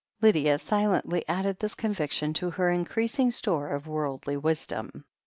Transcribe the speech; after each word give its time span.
Lydia 0.19 0.57
silently 0.57 1.23
added 1.27 1.59
this 1.59 1.75
conviction 1.75 2.33
to 2.33 2.49
her 2.49 2.71
increasing 2.71 3.29
store 3.29 3.67
of 3.69 3.85
worldly 3.85 4.35
wisdom. 4.35 5.05